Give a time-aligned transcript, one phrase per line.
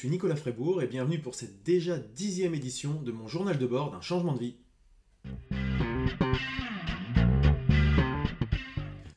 [0.00, 3.90] Suis Nicolas Frébourg et bienvenue pour cette déjà dixième édition de mon journal de bord
[3.90, 4.54] d'un changement de vie.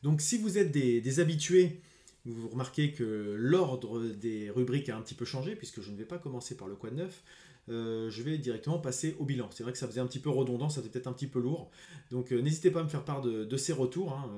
[0.01, 1.79] Donc si vous êtes des, habitués,
[2.25, 6.03] vous remarquez que l'ordre des rubriques a un petit peu changé puisque je ne vais
[6.03, 7.23] pas commencer par le quoi de neuf.
[7.69, 9.47] Euh, je vais directement passer au bilan.
[9.53, 11.39] C'est vrai que ça faisait un petit peu redondant, ça faisait peut-être un petit peu
[11.39, 11.71] lourd.
[12.11, 14.11] Donc euh, n'hésitez pas à me faire part de, ces retours.
[14.11, 14.29] Hein.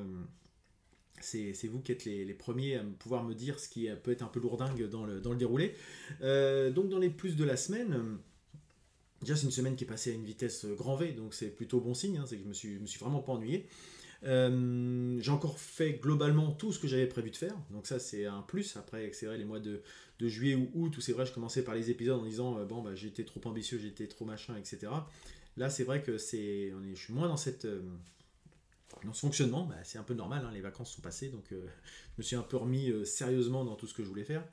[1.34, 4.22] Euh, c'est vous qui êtes les, premiers à pouvoir me dire ce qui peut être
[4.22, 5.74] un peu lourdingue dans le, déroulé.
[6.22, 8.18] donc dans les plus de la semaine,
[9.22, 11.80] déjà c'est une semaine qui est passée à une vitesse grand V, donc c'est plutôt
[11.80, 12.26] bon signe, hein.
[12.28, 13.68] c'est que je me suis, me suis vraiment pas ennuyé.
[14.24, 18.42] j'ai encore fait globalement tout ce que j'avais prévu de faire, donc ça c'est un
[18.42, 18.78] plus.
[18.78, 19.82] Après, c'est vrai, les mois de,
[20.20, 22.96] juillet ou août, où c'est vrai, je commençais par les épisodes en disant bon, bah,
[22.96, 24.92] j'étais trop ambitieux, j'étais trop machin, etc.
[25.58, 27.66] Là, c'est vrai que c'est, je suis moins dans cette,
[29.03, 31.66] dans ce fonctionnement, bah, c'est un peu normal, hein, les vacances sont passées, donc euh,
[32.14, 34.44] je me suis un peu remis euh, sérieusement dans tout ce que je voulais faire.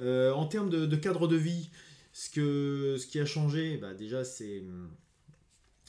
[0.00, 1.70] Euh, en termes de, cadre de vie,
[2.12, 4.60] ce, qui a changé, bah, déjà, c'est.
[4.60, 4.90] Hum,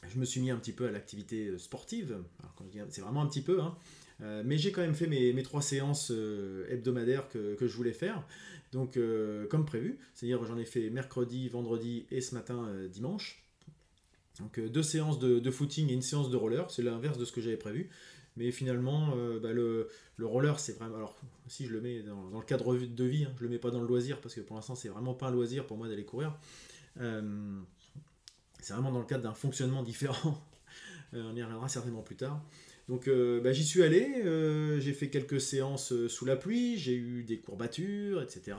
[0.08, 2.16] je me suis mis un petit peu à l'activité sportive.
[2.90, 3.76] C'est vraiment un petit peu, hein,
[4.20, 6.12] mais j'ai quand même fait mes, trois séances
[6.70, 8.24] hebdomadaires que, que, je voulais faire.
[8.72, 9.00] Donc,
[9.50, 13.45] comme prévu, c'est-à-dire j'en ai fait mercredi, vendredi et ce matin, dimanche.
[14.40, 17.32] Donc euh, deux séances de, footing et une séance de roller, c'est l'inverse de ce
[17.32, 17.90] que j'avais prévu.
[18.38, 19.88] Mais finalement, euh, bah, le,
[20.22, 20.98] roller, c'est vraiment.
[20.98, 21.16] Alors,
[21.48, 23.80] si je le mets dans, le cadre de vie, hein, je le mets pas dans
[23.80, 26.38] le loisir parce que pour l'instant, c'est vraiment pas un loisir pour moi d'aller courir.
[27.00, 27.62] Euh,
[28.60, 30.44] c'est vraiment dans le cadre d'un fonctionnement différent.
[31.14, 32.44] on y reviendra certainement plus tard.
[32.90, 34.22] Donc, bah, j'y suis allé.
[34.80, 36.78] j'ai fait quelques séances sous la pluie.
[36.78, 38.58] J'ai eu des courbatures, etc.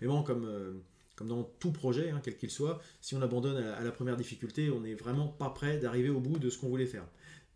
[0.00, 0.82] Mais bon, comme
[1.20, 4.70] comme dans tout projet, hein, quel qu'il soit, si on abandonne à, la première difficulté,
[4.70, 7.04] on n'est vraiment pas prêt d'arriver au bout de ce qu'on voulait faire.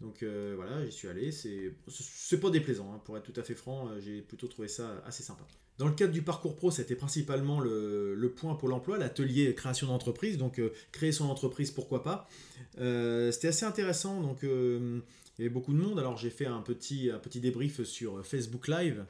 [0.03, 3.55] Donc euh, voilà, j'y suis allé, c'est pas déplaisant, hein, pour être tout à fait
[3.55, 5.47] franc, euh, j'ai plutôt trouvé ça assez sympa.
[5.79, 10.37] Dans le cadre du parcours pro, c'était principalement le, point pour l'emploi, l'atelier création d'entreprise,
[10.37, 12.29] donc euh, créer son entreprise, pourquoi pas.
[12.77, 15.01] c'était assez intéressant, donc il
[15.39, 18.69] y avait beaucoup de monde, alors j'ai fait un petit, un petit débrief sur Facebook
[18.69, 19.07] Live.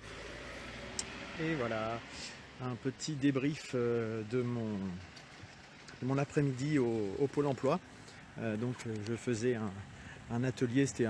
[1.42, 1.98] Et voilà,
[2.62, 7.80] un petit débrief euh, de mon, après-midi au, Pôle emploi.
[8.40, 9.56] Euh, donc euh, je faisais
[10.30, 11.08] un, atelier, c'était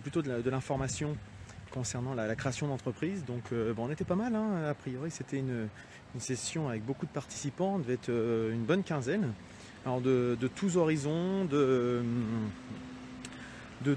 [0.00, 1.16] plutôt de l'information
[1.70, 3.24] concernant la, création d'entreprise.
[3.24, 5.68] Donc bon, on était pas mal, hein, a priori c'était une,
[6.18, 9.34] session avec beaucoup de participants, on devait être une bonne quinzaine.
[9.84, 12.02] Alors de, tous horizons, de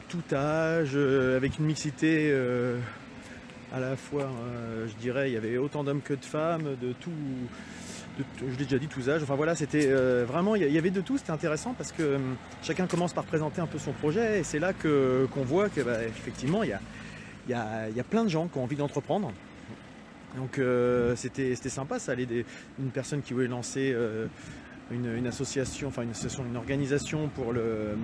[0.09, 2.33] tout âge, avec une mixité
[3.73, 6.93] à la fois, euh, je dirais, il y avait autant d'hommes que de femmes, de
[6.93, 7.11] tout,
[8.39, 9.21] je l'ai déjà dit, tous âges.
[9.23, 12.35] Enfin voilà, c'était euh, vraiment, il y avait de tout, c'était intéressant parce que hum,
[12.63, 16.59] chacun commence par présenter un peu son projet et c'est là que, qu'on voit qu'effectivement,
[16.59, 16.79] bah, il, y a,
[17.49, 19.31] y a, y a plein de gens qui ont envie d'entreprendre.
[20.35, 22.45] Donc euh, c'était, c'était sympa, ça allait des,
[22.79, 23.95] une personne qui voulait lancer
[24.91, 27.97] une, association, enfin une association, une organisation pour le,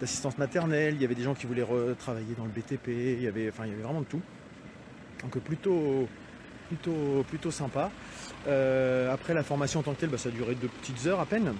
[0.00, 3.28] l'assistance maternelle, il y avait des gens qui voulaient retravailler dans le BTP, il y
[3.28, 4.20] avait, enfin, il y avait vraiment de tout.
[5.22, 6.08] Donc plutôt,
[6.68, 7.90] plutôt, plutôt sympa.
[8.48, 11.20] Euh, après la formation en tant que telle, bah, ça a duré deux petites heures
[11.20, 11.54] à peine.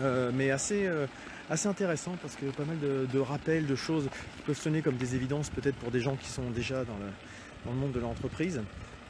[0.00, 1.06] Euh, mais assez, euh,
[1.48, 5.14] assez intéressant parce que pas mal de, rappels, de choses qui peuvent sonner comme des
[5.14, 8.60] évidences peut-être pour des gens qui sont déjà dans le, monde de l'entreprise,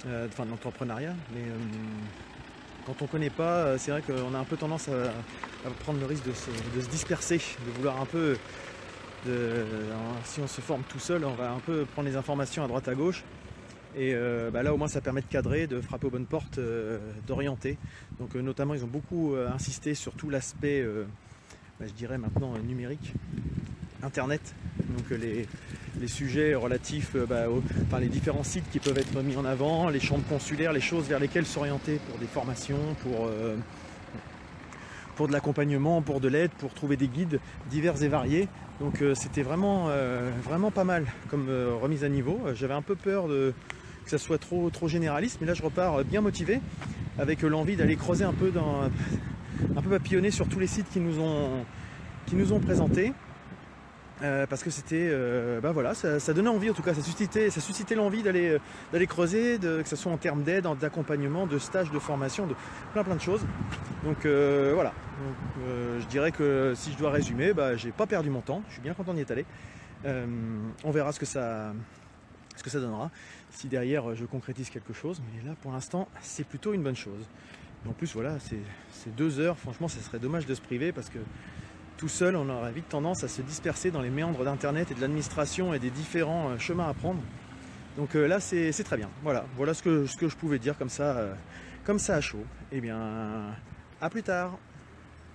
[0.04, 1.14] enfin de l'entrepreneuriat.
[1.34, 1.42] Mais
[2.86, 6.06] quand on ne connaît pas, c'est vrai qu'on a un peu tendance à, prendre le
[6.06, 8.36] risque de se, disperser, de vouloir un peu
[10.24, 12.88] si on se forme tout seul, on va un peu prendre les informations à droite
[12.88, 13.24] à gauche.
[13.96, 16.58] Et euh, bah là au moins ça permet de cadrer, de frapper aux bonnes portes,
[16.58, 17.78] euh, d'orienter.
[18.18, 20.84] Donc euh, notamment ils ont beaucoup insisté sur tout l'aspect,
[21.78, 23.12] bah, je dirais maintenant numérique,
[24.02, 24.54] Internet.
[24.96, 25.46] Donc les,
[26.08, 27.46] sujets relatifs, bah,
[27.86, 31.06] enfin les différents sites qui peuvent être mis en avant, les chambres consulaires, les choses
[31.06, 33.31] vers lesquelles s'orienter pour des formations, pour
[35.14, 37.40] pour de l'accompagnement, pour de l'aide, pour trouver des guides
[37.70, 38.49] divers et variés.
[38.81, 42.40] Donc euh, c'était vraiment, euh, vraiment pas mal comme euh, remise à niveau.
[42.55, 43.55] J'avais un peu peur de,
[44.05, 46.61] que ça soit trop, trop généraliste, mais là je repars bien motivé
[47.19, 48.52] avec l'envie d'aller creuser un peu
[49.76, 51.64] un peu papillonner sur tous les sites qui nous ont,
[52.26, 53.12] qui nous ont présentés.
[54.25, 57.50] Euh, parce que c'était, euh, bah voilà, ça, donnait envie en tout cas, ça suscitait,
[57.50, 58.59] ça suscitait l'envie d'aller, euh,
[58.91, 62.55] d'aller creuser, que ce soit en termes d'aide, d'accompagnement, de stage, de formation, de
[62.94, 63.44] plein plein de choses.
[64.03, 64.93] Donc voilà,
[66.00, 68.82] je dirais que si je dois résumer, bah, j'ai pas perdu mon temps, je suis
[68.82, 69.44] bien content d'y être allé.
[70.06, 71.75] on verra ce que ça,
[72.56, 73.11] ce que ça donnera.
[73.50, 77.29] Si derrière je concrétise quelque chose, mais là pour l'instant c'est plutôt une bonne chose.
[77.87, 81.19] en plus voilà, c'est deux heures, franchement ça serait dommage de se priver parce que
[81.96, 85.00] tout seul, on aurait vite tendance à se disperser dans les méandres d'Internet et de
[85.00, 87.23] l'administration et des différents euh, chemins à prendre.
[87.96, 89.08] Donc là, c'est très bien.
[89.23, 91.37] Voilà, ce que, je pouvais dire comme ça,
[91.85, 92.43] comme ça à chaud.
[92.73, 93.55] Eh bien,
[94.00, 94.58] à plus tard.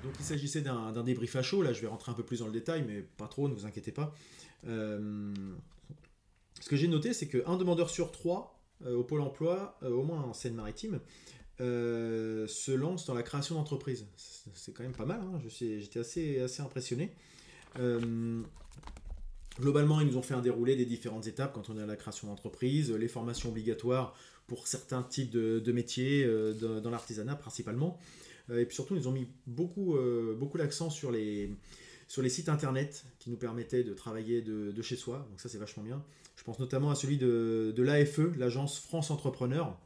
[0.04, 2.48] Donc il s'agissait d'un débrief à chaud, là je vais rentrer un peu plus dans
[2.48, 4.14] le détail, mais pas trop, ne vous inquiétez pas.
[4.66, 5.32] ce
[6.68, 11.00] que j'ai noté, c'est qu'un demandeur sur trois au Pôle emploi, au moins en Seine-Maritime,
[11.62, 14.06] euh, se lance dans la création d'entreprise.
[14.54, 15.42] C'est quand même pas mal, hein.
[15.50, 17.12] j'étais assez, assez impressionné.
[17.80, 18.42] Euh,
[19.60, 21.98] globalement, ils nous ont fait un déroulé des différentes étapes quand on est à la
[21.98, 24.16] création d'entreprise, les formations obligatoires
[24.48, 28.00] pour certains types de, métiers, euh, dans l'artisanat principalement.
[28.56, 29.98] et puis surtout, ils ont mis beaucoup,
[30.38, 31.52] beaucoup l'accent sur les,
[32.08, 35.28] sur les sites internet qui nous permettaient de travailler de, chez soi.
[35.30, 36.02] Donc ça, c'est vachement bien.
[36.38, 39.78] Je pense notamment à celui de, de l'AFE, l'agence France Entrepreneur,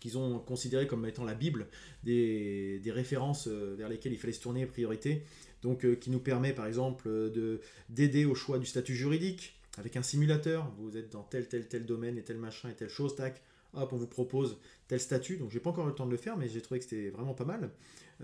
[0.00, 1.68] qu'ils ont considéré comme étant la Bible
[2.04, 5.22] des, références euh, vers lesquelles il fallait se tourner priorité.
[5.62, 9.96] Donc, euh, qui nous permet par exemple de, d'aider au choix du statut juridique avec
[9.96, 10.72] un simulateur.
[10.78, 13.42] Vous êtes dans tel, tel, tel domaine et tel machin et telle chose, tac,
[13.74, 15.36] hop, on vous propose tel statut.
[15.36, 17.10] Donc, j'ai pas encore eu le temps de le faire, mais j'ai trouvé que c'était
[17.10, 17.70] vraiment pas mal.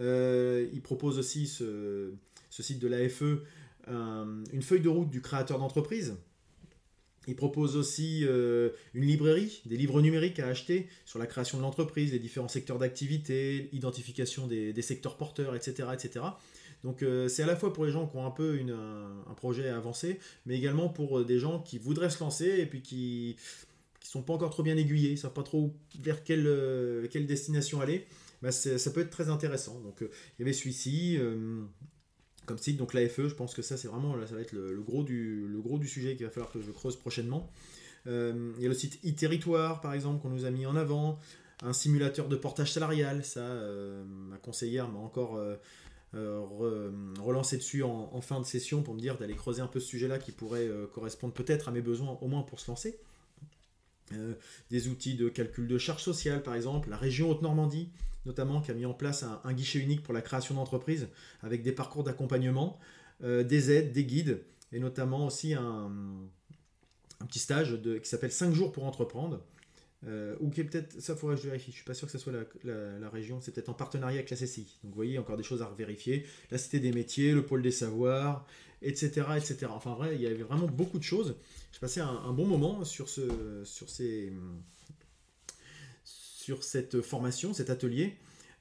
[0.01, 2.13] Euh, il propose aussi ce,
[2.51, 3.23] site de l'AFE
[3.87, 6.17] une feuille de route du créateur d'entreprise
[7.27, 11.63] il propose aussi euh, une librairie, des livres numériques à acheter sur la création de
[11.63, 15.89] l'entreprise, les différents secteurs d'activité, identification des, secteurs porteurs, etc.
[15.93, 16.25] etc.
[16.83, 18.61] Donc euh, c'est à la fois pour les gens qui ont un peu
[19.29, 22.83] un, projet avancé, mais également pour euh, des gens qui voudraient se lancer et puis
[22.83, 23.37] qui
[24.03, 27.81] ne sont pas encore trop bien aiguillés, ne savent pas trop vers quelle, quelle destination
[27.81, 28.07] aller.
[28.43, 29.81] Bah, ça peut être très intéressant.
[29.81, 30.09] Donc il
[30.41, 31.19] y avait celui-ci
[32.47, 32.77] comme site.
[32.77, 35.61] Donc l'AFE, je pense que ça c'est vraiment ça va être le, gros du, le
[35.61, 37.51] gros du sujet qu'il va falloir que je creuse prochainement.
[38.07, 41.19] Euh, il y a le site e-territoire par exemple qu'on nous a mis en avant,
[41.63, 45.57] un simulateur de portage salarial, ça euh, ma conseillère m'a encore euh,
[47.21, 50.19] relancé dessus en, fin de session pour me dire d'aller creuser un peu ce sujet-là
[50.19, 52.99] qui pourrait correspondre peut-être à mes besoins au moins pour se lancer.
[54.71, 57.89] des outils de calcul de charges sociales par exemple, la région Haute-Normandie,
[58.27, 61.09] notamment qui a mis en place un, guichet unique pour la création d'entreprises
[61.43, 62.79] avec des parcours d'accompagnement,
[63.23, 64.43] euh, des aides, des guides
[64.73, 65.91] et notamment aussi un,
[67.29, 69.41] petit stage qui s'appelle 5 jours pour entreprendre.
[70.07, 72.13] Euh, ou qui est peut-être, ça faudrait que je vérifie, je suis pas sûr que
[72.13, 72.33] ce soit
[72.65, 74.79] la, région, c'est peut-être en partenariat avec la CCI.
[74.83, 76.27] Donc vous voyez, encore des choses à vérifier.
[76.51, 78.47] La Cité des métiers, le pôle des savoirs,
[78.83, 79.23] etc.
[79.37, 79.67] etc.
[79.71, 81.37] Enfin vrai, il y avait vraiment beaucoup de choses.
[81.73, 84.31] J'ai passé un, un, bon moment sur, ce, sur ces
[86.45, 88.17] sur cette formation, cet atelier.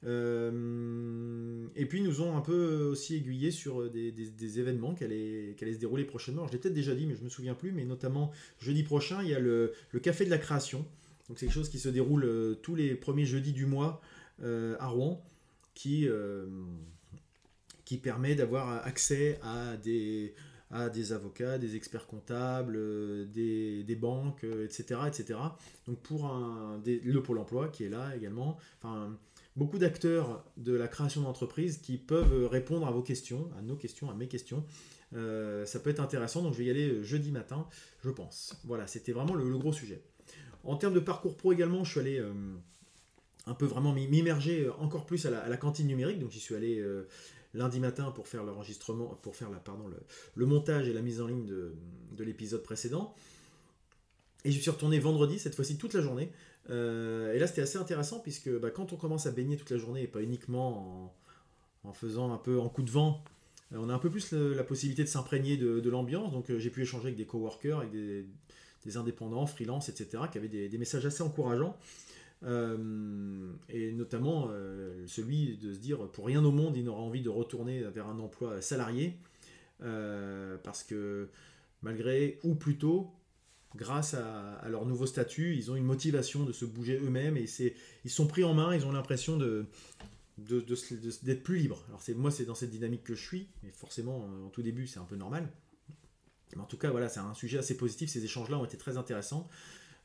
[0.06, 5.78] Euh, et puis nous ont un peu aussi aiguillé sur des, événements qui allaient, se
[5.78, 6.46] dérouler prochainement.
[6.46, 7.72] je l'ai peut-être déjà dit, mais je ne me souviens plus.
[7.72, 10.86] Mais notamment jeudi prochain, il y a le, Café de la Création.
[11.28, 14.00] Donc c'est quelque chose qui se déroule euh, tous les premiers jeudis du mois
[14.42, 15.22] euh, à Rouen,
[15.74, 16.08] qui,
[17.84, 20.34] qui permet d'avoir accès à des,
[20.74, 25.38] à des avocats, des experts comptables, euh, des, banques, etc., euh, etc.
[25.86, 29.16] Donc pour un, le Pôle Emploi qui est là également, enfin
[29.54, 34.10] beaucoup d'acteurs de la création d'entreprise qui peuvent répondre à vos questions, à nos questions,
[34.10, 34.66] à mes questions.
[35.14, 37.68] Euh, ça peut être intéressant, donc je vais y aller jeudi matin,
[38.02, 38.60] je pense.
[38.64, 40.02] Voilà, c'était vraiment le, gros sujet.
[40.64, 42.20] En termes de parcours pro également, je suis allé
[43.46, 46.82] un peu vraiment m'immerger encore plus à la, cantine numérique, donc j'y suis allé
[47.54, 49.84] lundi matin pour faire l'enregistrement, pour faire la, pardon,
[50.34, 51.74] le, montage et la mise en ligne de,
[52.24, 53.14] l'épisode précédent.
[54.44, 56.30] Et je suis retourné vendredi, cette fois-ci toute la journée.
[56.70, 59.78] Euh, et là, c'était assez intéressant puisque bah, quand on commence à baigner toute la
[59.78, 61.14] journée et pas uniquement
[61.84, 63.22] en, faisant un peu en coup de vent,
[63.72, 66.32] euh, on a un peu plus la possibilité de s'imprégner de, l'ambiance.
[66.32, 68.26] Donc, euh, j'ai pu échanger avec des coworkers, avec des,
[68.96, 71.74] indépendants, freelance, etc., qui avaient des messages assez encourageants.
[72.46, 77.22] Euh, et notamment euh, celui de se dire pour rien au monde il n'aura envie
[77.22, 79.16] de retourner vers un emploi salarié
[79.82, 81.30] euh, parce que
[81.80, 83.10] malgré ou plutôt
[83.76, 87.46] grâce à, leur nouveau statut ils ont une motivation de se bouger eux-mêmes et
[88.04, 89.64] ils sont pris en main ils ont l'impression de
[90.36, 94.28] d'être plus libre alors c'est moi c'est dans cette dynamique que je suis mais forcément
[94.44, 95.48] en tout début c'est un peu normal.
[96.54, 98.76] Mais en tout cas voilà c'est un sujet assez positif ces échanges là ont été
[98.76, 99.48] très intéressants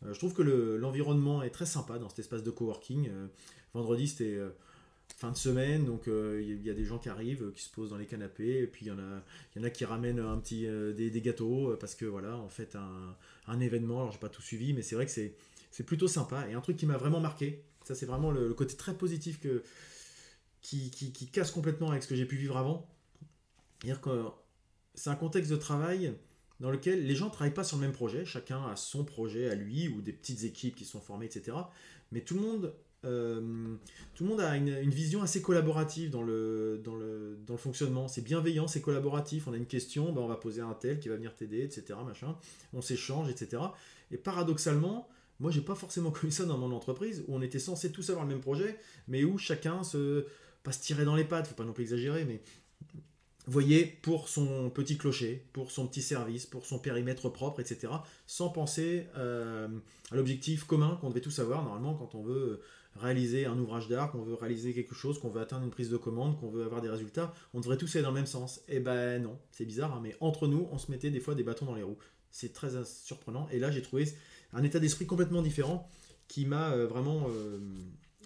[0.05, 3.09] je trouve que l'environnement est très sympa dans cet espace de coworking.
[3.09, 3.27] Euh,
[3.73, 4.49] vendredi, c'était euh,
[5.17, 7.97] fin de semaine, donc il y a des gens qui arrivent, qui se posent dans
[7.97, 11.95] les canapés, et puis il y en a, qui ramènent un petit, des, gâteaux, parce
[11.95, 12.77] que voilà, en fait,
[13.47, 16.53] un, événement, alors j'ai pas tout suivi, mais c'est vrai que c'est plutôt sympa, et
[16.53, 19.63] un truc qui m'a vraiment marqué, ça c'est vraiment le, côté très positif que,
[20.61, 22.87] qui, qui, casse complètement avec ce que j'ai pu vivre avant,
[24.93, 26.13] c'est un contexte de travail
[26.59, 29.49] dans lequel les gens ne travaillent pas sur le même projet, chacun a son projet
[29.49, 31.57] à lui ou des petites équipes qui sont formées, etc.
[32.11, 32.73] Mais tout le monde,
[33.05, 33.75] euh,
[34.13, 38.07] tout le monde a une, vision assez collaborative dans le, dans le, dans le fonctionnement.
[38.07, 39.47] C'est bienveillant, c'est collaboratif.
[39.47, 41.97] On a une question, bah, on va poser un tel qui va venir t'aider, etc.
[42.05, 42.35] Machin.
[42.73, 43.63] On s'échange, etc.
[44.11, 45.07] Et paradoxalement,
[45.39, 48.25] moi, j'ai pas forcément connu ça dans mon entreprise où on était censé tous avoir
[48.25, 50.25] le même projet, mais où chacun se
[50.63, 52.41] pas se tirait dans les pattes, faut pas non plus exagérer, mais
[53.51, 57.93] voyez, pour son petit clocher, pour son petit service, pour son périmètre propre, etc.,
[58.27, 59.67] sans penser euh,
[60.11, 62.61] à l'objectif commun qu'on devait tous avoir normalement quand on veut
[62.95, 65.97] réaliser un ouvrage d'art, qu'on veut réaliser quelque chose, qu'on veut atteindre une prise de
[65.97, 68.61] commande, qu'on veut avoir des résultats, on devrait tous aller dans le même sens.
[68.67, 71.43] Eh ben non, c'est bizarre, hein, mais entre nous, on se mettait des fois des
[71.43, 71.97] bâtons dans les roues.
[72.31, 73.47] C'est très surprenant.
[73.51, 74.11] Et là, j'ai trouvé
[74.53, 75.89] un état d'esprit complètement différent
[76.27, 77.59] qui m'a euh, vraiment euh,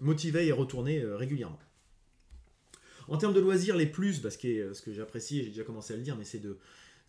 [0.02, 1.60] motivé et retourné régulièrement.
[3.08, 5.94] En termes de loisirs, les plus, parce que euh, ce que j'apprécie, j'ai déjà commencé
[5.94, 6.42] à le dire, mais c'est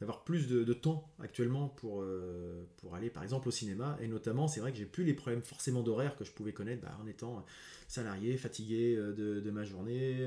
[0.01, 4.49] d'avoir plus de, temps actuellement pour, euh, pour aller par exemple au cinéma et notamment
[4.49, 7.07] c'est vrai que j'ai plus les problèmes forcément d'horaire que je pouvais connaître bah, en
[7.07, 7.45] étant
[7.87, 10.27] salarié, fatigué euh, de, ma journée,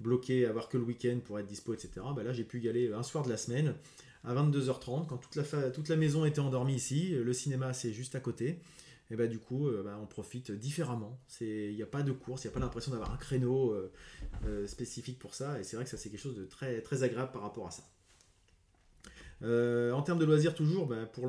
[0.00, 1.90] bloqué, avoir que le week-end pour être dispo, etc.
[2.14, 3.74] Bah, là j'ai pu y aller un soir de la semaine
[4.22, 8.14] à 22h30 quand toute la, toute la maison était endormie ici, le cinéma c'est juste
[8.14, 8.60] à côté
[9.10, 11.20] et bah du coup euh, bah, on profite différemment.
[11.40, 13.92] Il n'y a pas de course, il n'y a pas l'impression d'avoir un créneau euh,
[14.46, 17.02] euh, spécifique pour ça, et c'est vrai que ça c'est quelque chose de très, très
[17.02, 17.82] agréable par rapport à ça.
[19.42, 21.26] en termes de loisirs toujours, bah, pour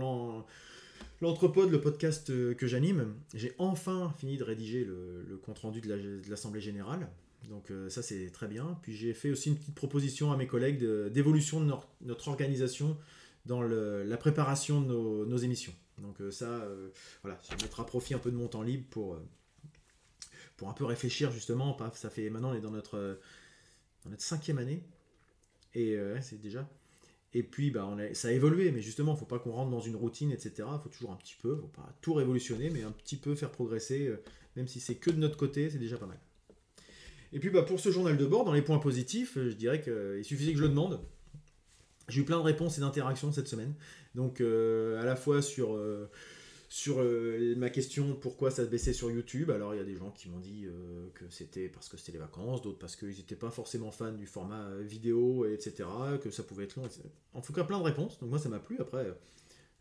[1.22, 7.10] l'Entrepode, le podcast que j'anime, j'ai enfin fini de rédiger le, compte-rendu de l'Assemblée Générale.
[7.50, 8.78] Donc ça c'est très bien.
[8.82, 12.98] Puis j'ai fait aussi une petite proposition à mes collègues d'évolution de, notre, organisation
[13.46, 15.74] dans la préparation de nos émissions.
[16.02, 16.90] Donc euh, ça, euh,
[17.24, 19.28] voilà, je mettre à profit un peu de mon temps libre pour, euh,
[20.56, 21.78] pour un peu réfléchir justement.
[21.94, 23.20] Ça fait maintenant on est dans notre,
[24.18, 24.84] cinquième année.
[25.74, 26.68] Et c'est déjà.
[27.34, 29.82] Et puis bah, ça a évolué, mais justement, il ne faut pas qu'on rentre dans
[29.82, 30.68] une routine, etc.
[30.74, 33.18] Il faut toujours un petit peu, il ne faut pas tout révolutionner, mais un petit
[33.18, 34.12] peu faire progresser,
[34.56, 36.20] même si c'est que de notre côté, c'est déjà pas mal.
[37.32, 40.24] Et puis bah, pour ce journal de bord, dans les points positifs, je dirais qu'il
[40.24, 41.00] suffisait que je le demande.
[42.08, 43.74] J'ai eu plein de réponses et d'interactions cette semaine.
[44.16, 46.10] Donc euh, à la fois sur, euh,
[46.70, 49.52] sur euh, ma question pourquoi ça se baissait sur YouTube.
[49.52, 50.68] Alors il y a des gens qui m'ont dit
[51.14, 54.26] que c'était parce que c'était les vacances, d'autres parce qu'ils n'étaient pas forcément fans du
[54.26, 55.84] format vidéo, etc.
[56.22, 56.88] Que ça pouvait être long.
[57.34, 58.20] En tout cas plein de réponses.
[58.20, 58.78] Donc moi ça m'a plu.
[58.80, 59.06] Après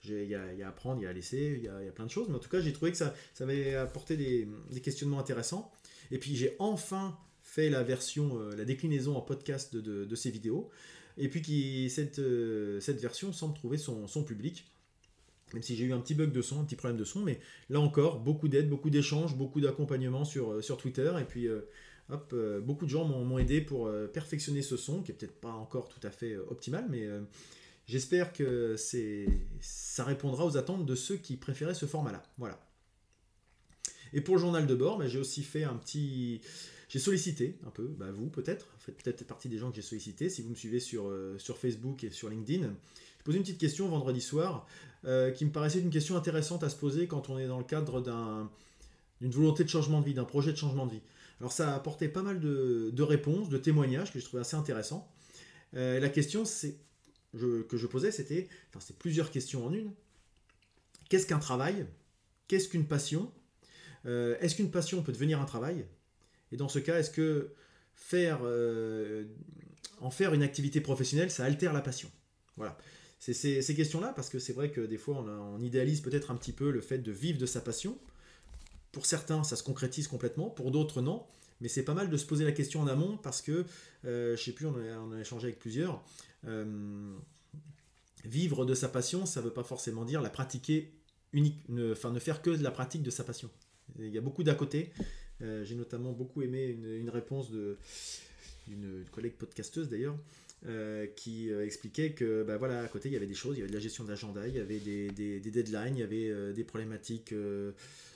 [0.05, 2.11] il y, a à apprendre, il y a à laisser, il y a, plein de
[2.11, 2.29] choses.
[2.29, 4.49] Mais en tout cas j'ai trouvé que ça, ça avait apporté des,
[4.81, 5.73] questionnements intéressants.
[6.11, 10.71] Et puis j'ai enfin fait la version, la déclinaison en podcast de ces vidéos
[11.19, 14.71] et puis qui, cette, euh, cette version semble trouver son, son, public.
[15.55, 17.39] Même si j'ai eu un petit bug de son, un petit problème de son, mais
[17.71, 21.61] là encore, beaucoup d'aide, beaucoup d'échanges, beaucoup d'accompagnement sur, euh, sur Twitter, et puis euh,
[22.11, 25.89] hop, beaucoup de gens m'ont aidé pour perfectionner ce son, qui est peut-être pas encore
[25.89, 27.09] tout à fait optimal, mais
[27.87, 28.77] j'espère que
[29.61, 32.23] ça répondra aux attentes de ceux qui préféraient ce format-là.
[32.39, 32.61] Voilà.
[34.13, 36.41] Et pour le journal de bord, bah, j'ai aussi fait un petit,
[36.89, 39.83] j'ai sollicité un peu, bah vous peut-être, vous faites peut-être partie des gens que j'ai
[39.83, 42.63] sollicité, si vous me suivez sur, euh, sur Facebook et sur LinkedIn.
[42.63, 44.69] J'ai posé une petite question vendredi soir
[45.05, 47.65] euh, qui me paraissait une question intéressante à se poser quand on est dans le
[47.65, 48.01] cadre
[49.21, 51.03] d'une volonté de changement de vie, d'un projet de changement de vie.
[51.41, 55.11] Alors ça a apporté pas mal de, réponses, de témoignages que je trouvais assez intéressants.
[55.75, 59.91] Euh, la question que je posais, c'était, enfin c'est plusieurs questions en une.
[61.09, 61.85] Qu'est-ce qu'un travail?
[62.47, 63.33] Qu'est-ce qu'une passion?
[64.05, 65.85] Est-ce qu'une passion peut devenir un travail?
[66.53, 67.53] Et dans ce cas, est-ce que
[67.95, 69.25] faire, euh,
[70.01, 72.11] en faire une activité professionnelle, ça altère la passion?
[72.57, 72.77] Voilà.
[73.19, 76.53] C'est ces, questions-là, parce que c'est vrai que des fois, on, idéalise peut-être un petit
[76.53, 77.99] peu le fait de vivre de sa passion.
[78.93, 81.27] Pour certains, ça se concrétise complètement, pour d'autres, non.
[81.61, 83.65] Mais c'est pas mal de se poser la question en amont, parce que,
[84.05, 86.05] euh, je sais plus, on a, échangé avec plusieurs.
[86.47, 87.17] Euh,
[88.25, 90.93] vivre de sa passion, ça ne veut pas forcément dire la pratiquer
[91.33, 93.51] unique, enfin ne faire que de la pratique de sa passion.
[93.99, 94.93] Il y a beaucoup d'à côté,
[95.43, 100.17] euh, j'ai notamment beaucoup aimé une, réponse d'une collègue podcasteuse d'ailleurs,
[100.67, 103.59] euh, qui euh, expliquait que bah, voilà, à côté il y avait des choses, il
[103.59, 106.53] y avait de la gestion d'agenda, il y avait des, des, deadlines, il y avait
[106.55, 107.35] des problématiques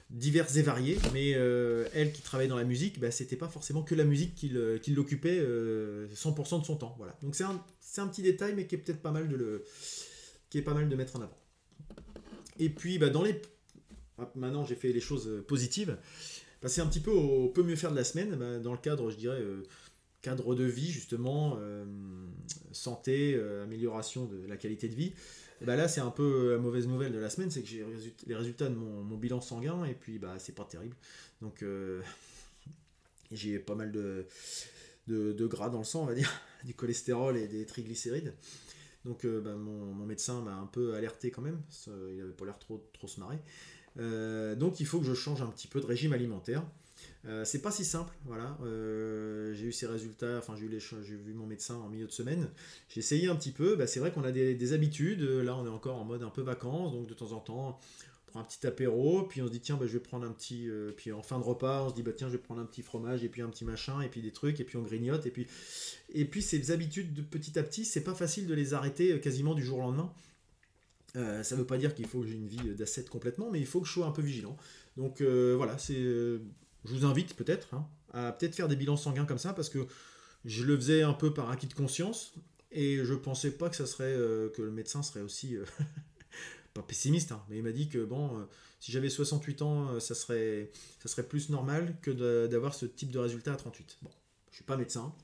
[0.08, 3.94] diverses et variées, mais elle qui travaillait dans la musique, bah, c'était pas forcément que
[3.94, 4.48] la musique qui
[4.90, 6.94] l'occupait 100% de son temps.
[6.98, 7.16] Voilà.
[7.22, 7.62] Donc c'est un,
[7.98, 9.64] un, petit détail, mais qui est peut-être pas mal de le,
[10.48, 11.38] qui est pas mal de mettre en avant.
[12.58, 13.40] Et puis bah, dans les,
[14.34, 15.98] maintenant j'ai fait les choses positives.
[16.66, 19.10] C'est un petit peu au peut mieux faire de la semaine, bah, dans le cadre,
[19.10, 19.62] je dirais, euh,
[20.20, 21.84] cadre de vie, justement, euh,
[22.72, 25.14] santé, euh, amélioration de la qualité de vie.
[25.62, 27.84] bah là, c'est un peu la mauvaise nouvelle de la semaine, c'est que j'ai
[28.26, 30.96] les résultats de mon, bilan sanguin, et puis bah, c'est pas terrible.
[31.40, 31.64] Donc,
[33.32, 34.26] j'ai pas mal de,
[35.06, 36.30] de, gras dans le sang, on va dire,
[36.64, 38.34] du cholestérol et des triglycérides.
[39.04, 42.86] Donc, bah, mon, médecin m'a un peu alerté quand même, il avait pas l'air trop,
[42.92, 43.38] trop se marrer.
[43.98, 46.62] Euh, donc il faut que je change un petit peu de régime alimentaire.
[47.26, 48.56] Euh, c'est pas si simple, voilà.
[48.62, 52.06] Euh, j'ai eu ces résultats, enfin j'ai eu les, j'ai vu mon médecin en milieu
[52.06, 52.48] de semaine.
[52.88, 53.76] J'ai essayé un petit peu.
[53.76, 55.22] Bah, c'est vrai qu'on a des, habitudes.
[55.22, 57.78] Là, on est encore en mode un peu vacances, donc de temps en temps,
[58.30, 60.68] prend un petit apéro, puis on se dit tiens, bah, je vais prendre un petit,
[60.68, 62.64] euh, puis en fin de repas, on se dit bah tiens, je vais prendre un
[62.64, 65.26] petit fromage et puis un petit machin et puis des trucs et puis on grignote
[65.26, 65.46] et puis
[66.12, 69.54] et puis ces habitudes de petit à petit, c'est pas facile de les arrêter quasiment
[69.54, 70.12] du jour au lendemain.
[71.42, 73.80] ça veut pas dire qu'il faut que j'ai une vie d'asset complètement, mais il faut
[73.80, 74.56] que je sois un peu vigilant.
[74.96, 75.94] Donc voilà, c'est
[76.84, 79.86] je vous invite peut-être hein, à peut-être faire des bilans sanguins comme ça parce que
[80.44, 82.34] je le faisais un peu par acquis de conscience
[82.72, 85.64] et je pensais pas que ça serait euh, que le médecin serait aussi euh,
[86.74, 88.44] pas pessimiste hein, mais il m'a dit que bon euh,
[88.80, 93.18] si j'avais 68 ans ça serait ça serait plus normal que d'avoir ce type de
[93.18, 94.10] résultat à 38 bon
[94.50, 95.14] je suis pas médecin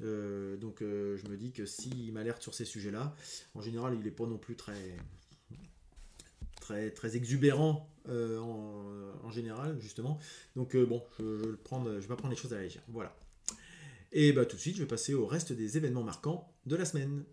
[0.00, 3.16] donc je me dis que s'il m'alerte sur ces sujets là
[3.54, 4.96] en général il est pas non plus très
[6.94, 8.38] très, exubérant euh,
[9.22, 10.18] en, général, justement.
[10.56, 12.82] Donc euh, bon, je, le prendre, je vais pas prendre les choses à la légère.
[12.88, 13.14] Voilà.
[14.12, 16.84] Et bah tout de suite, je vais passer au reste des événements marquants de la
[16.84, 17.24] semaine.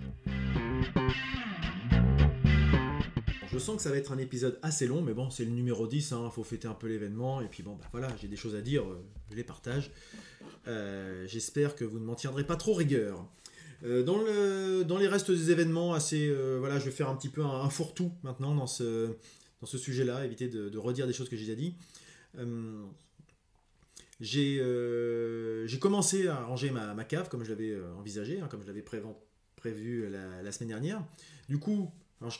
[3.62, 6.10] Sens que ça va être un épisode assez long, mais bon, c'est le numéro 10,
[6.10, 8.56] il hein, faut fêter un peu l'événement, et puis bon, bah voilà, j'ai des choses
[8.56, 9.91] à dire, euh, je les partage.
[11.27, 13.25] J'espère que vous ne m'en tiendrez pas trop rigueur.
[13.84, 17.15] Euh, dans, le, dans les restes des événements, assez, euh, voilà, je vais faire un
[17.15, 19.15] petit peu un, fourre-tout maintenant dans ce,
[19.63, 21.75] sujet-là, éviter de, redire des choses que j'ai déjà dit.
[22.38, 22.86] Euh,
[24.22, 28.86] j'ai commencé à ranger ma, cave comme je l'avais envisagé, hein, comme je l'avais
[29.56, 31.03] prévu la, semaine dernière.
[31.50, 31.91] Du coup,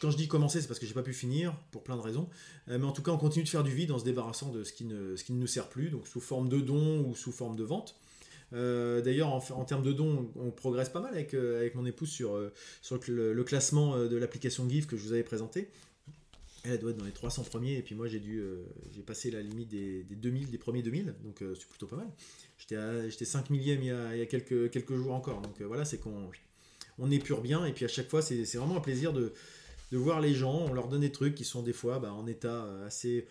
[0.02, 2.30] quand je dis commencer, c'est parce que j'ai pas pu finir, pour plein de raisons.
[2.68, 4.74] mais en tout cas, on continue de faire du vide en se débarrassant de ce
[4.74, 7.32] qui ne, ce qui ne nous sert plus, donc sous forme de dons ou sous
[7.32, 7.96] forme de vente.
[8.54, 12.10] Euh, d'ailleurs, en, termes de dons, on, progresse pas mal avec, euh, avec mon épouse
[12.10, 15.70] sur, euh, sur le, classement de l'application GIF que je vous avais présenté.
[16.64, 18.44] Elle doit être dans les 300 premiers, et puis moi j'ai dû
[18.94, 22.08] j'ai passé la limite des, des, 2000, des premiers 2000, donc c'est plutôt pas mal.
[22.60, 25.86] J'étais 5 millième il y a, il y a quelques, quelques jours encore, donc voilà,
[25.86, 26.30] c'est qu'on
[27.00, 29.34] on épure bien, et puis à chaque fois c'est vraiment un plaisir de,
[29.92, 32.28] de, voir les gens, on leur donne des trucs qui sont des fois bah, en
[32.28, 33.28] état assez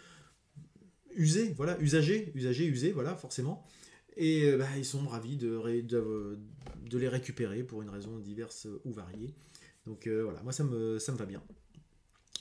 [1.15, 3.65] usé, voilà, usagé, usagé, usé, voilà, forcément.
[4.17, 6.39] Et euh, bah, ils sont ravis de,
[6.93, 9.35] les récupérer pour une raison diverse ou variée.
[9.87, 11.43] Donc euh, voilà, moi ça me, va bien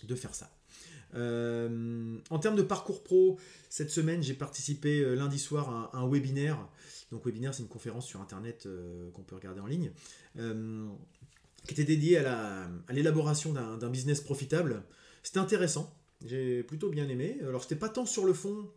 [0.04, 0.52] de faire ça.
[1.16, 6.68] Euh, en termes de parcours pro, cette semaine j'ai participé lundi soir à un, webinaire.
[7.12, 8.68] Donc webinaire c'est une conférence sur internet
[9.14, 9.92] qu'on peut regarder en ligne.
[11.66, 14.84] Qui était dédiée à l'élaboration d'un business profitable.
[15.24, 15.96] C'était intéressant,
[16.26, 17.38] j'ai plutôt bien aimé.
[17.42, 18.70] Alors c'était pas tant sur le fond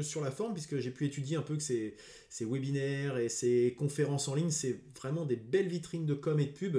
[0.00, 1.96] sur la forme, puisque j'ai pu étudier un peu que ces,
[2.28, 6.46] ces webinaires et ces conférences en ligne, c'est vraiment des belles vitrines de com et
[6.46, 6.78] de pub.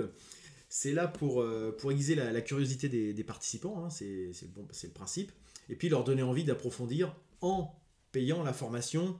[0.69, 5.31] C'est là pour, euh, pour aiguiser la, curiosité des, participants, hein, c'est bon, le principe,
[5.69, 7.75] et puis leur donner envie d'approfondir en
[8.13, 9.19] payant la formation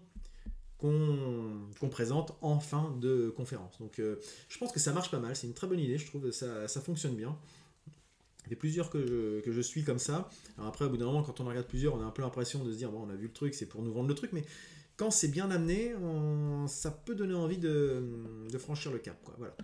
[0.82, 3.78] qu'on présente en fin de conférence.
[3.80, 4.16] Donc euh,
[4.50, 6.32] je pense que ça marche pas mal, c'est une très bonne idée, je trouve que
[6.32, 7.38] ça, fonctionne bien.
[8.48, 10.30] Il y a plusieurs que je, suis comme ça.
[10.58, 12.72] Après, au bout d'un moment, quand on regarde plusieurs, on a un peu l'impression de
[12.72, 14.44] se dire, bon, on a vu le truc, c'est pour nous vendre le truc, mais
[14.98, 15.94] quand c'est bien amené,
[16.68, 18.04] ça peut donner envie de,
[18.58, 19.18] franchir le cap.
[19.24, 19.36] Quoi.
[19.38, 19.56] Voilà.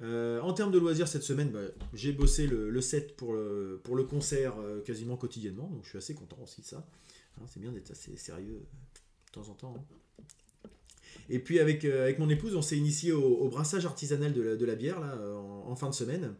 [0.00, 1.60] Euh, en termes de loisirs, cette semaine, bah,
[1.92, 5.98] j'ai bossé le, set pour le, pour le concert euh, quasiment quotidiennement, donc je suis
[5.98, 6.86] assez content aussi de ça.
[7.38, 8.60] Hein, c'est bien d'être assez sérieux
[9.28, 9.74] de temps en temps.
[9.76, 10.68] Hein.
[11.30, 14.56] Et puis avec, euh, avec mon épouse, on s'est initié au, brassage artisanal de la,
[14.56, 16.34] de la bière là, en, fin de semaine.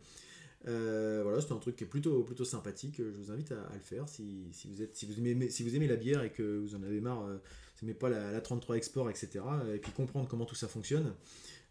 [0.67, 2.97] Euh, voilà, c'est un truc qui est plutôt, plutôt sympathique.
[2.99, 5.77] Je vous invite à, le faire si, si, vous êtes, si, vous aimez, si vous
[5.77, 7.37] aimez la bière et que vous en avez marre, euh,
[7.81, 9.41] vous n'aimez pas la, 33 Export, etc.
[9.75, 11.15] Et puis comprendre comment tout ça fonctionne.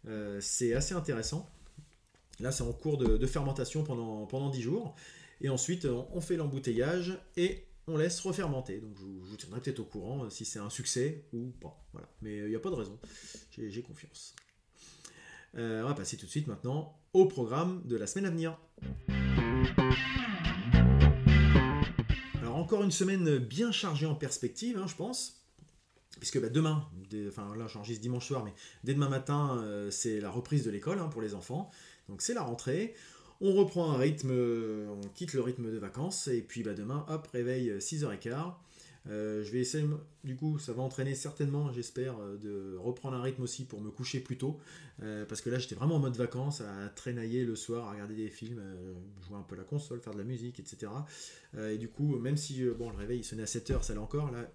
[0.06, 1.48] Euh, c'est assez intéressant.
[2.40, 4.94] Là, c'est en cours de, fermentation pendant, pendant 10 jours.
[5.40, 8.78] Et ensuite, on, fait l'embouteillage et on laisse refermenter.
[8.78, 11.76] Donc, je vous, tiendrai peut-être au courant si c'est un succès ou pas.
[11.92, 12.08] Voilà.
[12.22, 12.98] Mais il n'y a pas de raison.
[13.50, 14.36] J'ai confiance.
[15.54, 18.58] on va passer tout de suite maintenant au programme de la semaine à venir.
[22.40, 25.34] Alors encore une semaine bien chargée en perspective, hein, je pense.
[26.18, 26.88] Puisque bah, demain,
[27.28, 28.52] enfin là j'enregistre dimanche soir, mais
[28.84, 31.70] dès demain matin, euh, c'est la reprise de l'école hein, pour les enfants.
[32.08, 32.94] Donc c'est la rentrée.
[33.40, 37.26] On reprend un rythme, on quitte le rythme de vacances, et puis bah, demain, hop,
[37.28, 38.54] réveil 6h15.
[39.08, 39.86] Euh, je vais essayer,
[40.24, 43.90] du coup, ça va entraîner certainement, j'espère, euh, de reprendre un rythme aussi pour me
[43.90, 44.58] coucher plus tôt.
[45.02, 48.16] Euh, parce que là, j'étais vraiment en mode vacances, à traînailler le soir, à regarder
[48.16, 48.62] des films,
[49.26, 50.92] jouer un peu la console, faire de la musique, etc.
[51.56, 54.30] et du coup, même si bon, le réveil il sonnait à 7h, ça l'est encore,
[54.30, 54.50] là,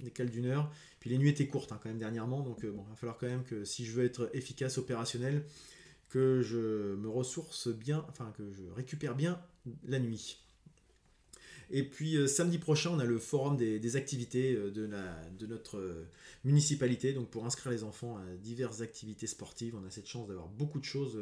[0.00, 0.70] décale d'une heure.
[1.00, 3.26] Puis les nuits étaient courtes hein, quand même dernièrement, donc bon, il va falloir quand
[3.26, 5.44] même que si je veux être efficace, opérationnel,
[6.08, 9.40] que je me ressource bien, enfin que je récupère bien
[9.86, 10.44] la nuit.
[11.70, 15.46] Et puis euh, samedi prochain, on a le forum des, activités euh, de, la, de
[15.46, 16.06] notre euh,
[16.44, 17.12] municipalité.
[17.12, 20.78] Donc pour inscrire les enfants à diverses activités sportives, on a cette chance d'avoir beaucoup
[20.78, 21.18] de choses.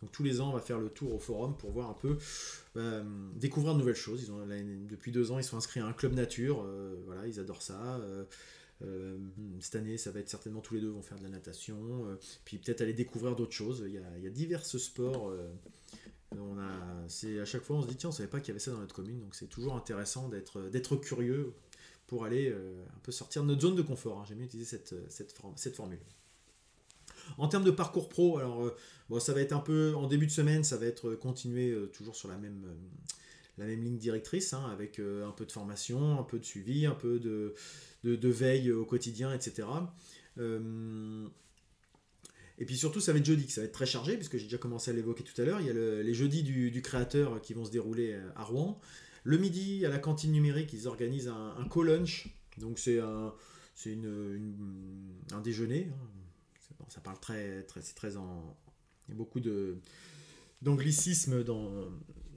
[0.00, 2.18] Donc tous les ans, on va faire le tour au forum pour voir un peu,
[3.36, 4.32] découvrir de nouvelles choses.
[4.88, 6.66] Depuis deux ans, ils sont inscrits à un club nature.
[7.06, 8.00] voilà, ils adorent ça.
[9.60, 12.06] Cette année, ça va être certainement tous les deux vont faire de la natation,
[12.44, 13.84] puis peut-être aller découvrir d'autres choses.
[13.86, 15.32] Il y a, divers sports
[16.40, 18.50] on a, c'est à chaque fois on se dit tiens on savait pas qu'il y
[18.52, 21.52] avait ça dans notre commune donc c'est toujours intéressant d'être d'être curieux
[22.12, 24.18] pour aller euh, un peu sortir de notre zone de confort.
[24.18, 24.24] Hein.
[24.28, 25.98] J'aime bien utiliser cette, formule.
[27.38, 28.76] En termes de parcours pro, alors euh,
[29.08, 31.86] bon, ça va être un peu en début de semaine, ça va être continuer euh,
[31.86, 32.66] toujours sur la même,
[33.58, 36.94] la même ligne directrice, hein, avec un peu de formation, un peu de suivi, un
[36.94, 37.54] peu de,
[38.04, 39.66] de, veille au quotidien, etc.
[42.58, 44.58] Et puis surtout, ça va être jeudi, ça va être très chargé, puisque j'ai déjà
[44.58, 45.60] commencé à l'évoquer tout à l'heure.
[45.60, 48.80] Il y a les jeudis du, créateur qui vont se dérouler euh, à Rouen.
[49.24, 52.28] Le midi, à la cantine numérique, ils organisent un, un co-lunch.
[52.58, 53.34] Donc c'est un,
[53.86, 54.54] une,
[55.32, 55.88] un déjeuner.
[55.90, 56.84] Hein.
[56.88, 58.56] ça parle très, très, c'est très en.
[59.08, 59.78] Il y a beaucoup de
[60.60, 61.68] d'anglicisme dans,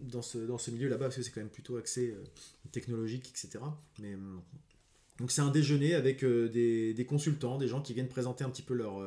[0.05, 2.23] dans ce, dans ce milieu là-bas, parce que c'est quand même plutôt axé euh,
[2.71, 3.63] technologique, etc.
[3.99, 4.17] Mais, euh,
[5.19, 8.63] donc c'est un déjeuner avec des, des, consultants, des gens qui viennent présenter un petit
[8.63, 9.01] peu leur,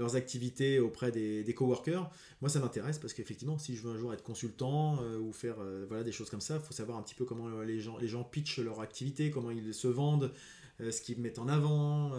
[0.00, 2.10] leurs activités auprès des, des coworkers.
[2.40, 5.56] Moi, ça m'intéresse parce qu'effectivement, si je veux un jour être consultant euh, ou faire
[5.60, 7.80] euh, voilà, des choses comme ça, il faut savoir un petit peu comment euh, les
[7.80, 10.32] gens, les gens pitchent leur activité, comment ils se vendent,
[10.78, 12.12] ce qu'ils mettent en avant,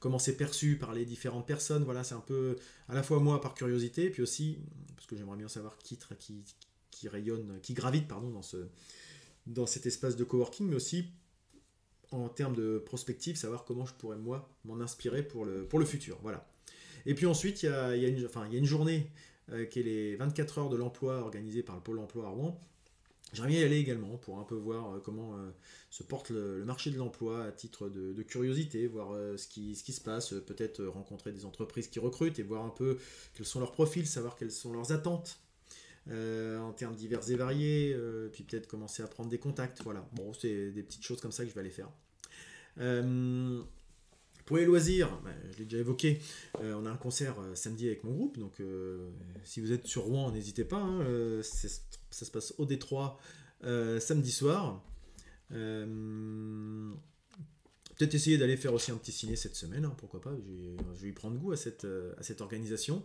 [0.00, 1.84] comment c'est perçu par les différentes personnes.
[1.84, 2.56] Voilà, c'est un peu
[2.88, 4.58] à la fois moi par curiosité, puis aussi
[4.96, 6.44] parce que j'aimerais bien savoir qui, qui,
[6.94, 8.68] qui rayonne, qui gravite pardon, dans, ce,
[9.46, 11.06] dans cet espace de coworking, mais aussi
[12.12, 15.84] en termes de prospective, savoir comment je pourrais moi m'en inspirer pour le, pour le
[15.84, 16.18] futur.
[16.22, 16.48] Voilà.
[17.06, 19.10] Et puis ensuite, il y a, une, enfin, y a une journée
[19.52, 22.60] euh, qui est les 24 heures de l'emploi organisée par le Pôle emploi à Rouen.
[23.32, 25.50] J'aimerais y aller également pour un peu voir euh, comment euh,
[25.90, 29.92] se porte le, marché de l'emploi à titre de, curiosité, voir ce, qui, ce qui
[29.92, 32.98] se passe, peut-être rencontrer des entreprises qui recrutent et voir un peu
[33.34, 35.40] quels sont leurs profils, savoir quelles sont leurs attentes
[36.10, 37.96] en termes divers et variés,
[38.32, 39.82] puis peut-être commencer à prendre des contacts.
[39.82, 41.90] Voilà, bon, c'est des petites choses comme ça que je vais aller faire.
[44.44, 46.20] Pour les loisirs, bah, je l'ai déjà évoqué,
[46.60, 49.08] euh, on a un concert euh, samedi avec mon groupe, donc euh,
[49.42, 53.18] si vous êtes sur Rouen, n'hésitez pas, hein, ça se passe au Détroit
[53.62, 54.84] samedi soir.
[55.48, 55.64] Peut-être
[58.14, 60.36] essayer d'aller faire aussi un petit ciné cette semaine, hein, pourquoi pas,
[60.94, 61.86] je vais y prendre goût à cette,
[62.18, 63.02] à cette organisation.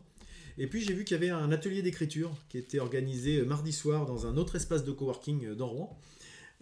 [0.58, 4.06] Et puis j'ai vu qu'il y avait un atelier d'écriture qui était organisé mardi soir
[4.06, 6.00] dans un autre espace de coworking dans Rouen.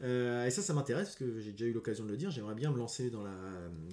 [0.03, 2.29] Euh, et ça, ça m'intéresse parce que j'ai déjà eu l'occasion de le dire.
[2.29, 3.35] J'aimerais bien me lancer dans, la,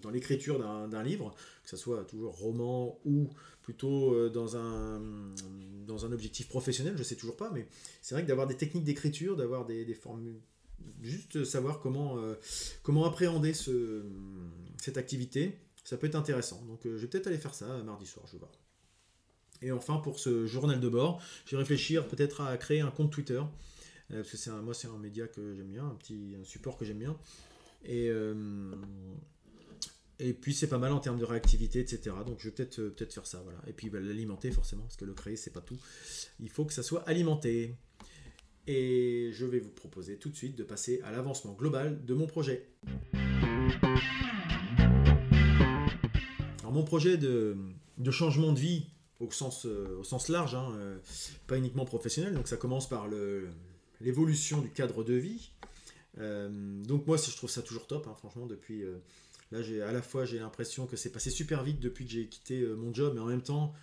[0.03, 3.29] dans l'écriture d'un, livre, que ce soit toujours roman ou
[3.63, 5.01] plutôt euh, dans un,
[5.87, 7.67] dans un objectif professionnel, je sais toujours pas, mais
[8.03, 10.39] c'est vrai que d'avoir des techniques d'écriture, d'avoir des, des formules,
[11.03, 12.35] juste savoir comment, euh,
[12.83, 14.05] comment appréhender ce,
[14.77, 16.63] cette activité, ça peut être intéressant.
[16.67, 18.51] Donc je vais peut-être aller faire ça mardi soir, je voir.
[19.63, 23.11] Et enfin, pour ce journal de bord, je vais réfléchir peut-être à créer un compte
[23.11, 23.43] Twitter.
[24.11, 26.85] Euh, parce que c'est moi c'est un média que j'aime bien, un petit support que
[26.85, 27.17] j'aime bien.
[27.85, 28.75] Et, euh,
[30.19, 32.17] et puis c'est pas mal en termes de réactivité, etc.
[32.27, 33.59] Donc je vais peut-être euh, peut faire ça, voilà.
[33.67, 35.79] Et puis bah, l'alimenter forcément, parce que le créer c'est pas tout.
[36.41, 37.75] Il faut que ça soit alimenté.
[38.67, 42.27] Et je vais vous proposer tout de suite de passer à l'avancement global de mon
[42.27, 42.67] projet.
[46.61, 47.59] Alors mon projet de,
[47.99, 48.87] de changement de vie
[49.21, 50.73] au sens, au sens large, hein,
[51.47, 53.09] pas uniquement professionnel, donc ça commence par
[54.01, 55.51] l'évolution du cadre de vie.
[56.19, 58.83] Euh, donc moi, je trouve ça toujours top, hein, franchement, depuis...
[58.83, 58.99] Euh,
[59.53, 62.61] là, à la fois, j'ai l'impression que c'est passé super vite depuis que j'ai quitté
[62.61, 63.75] euh, mon job, mais en même temps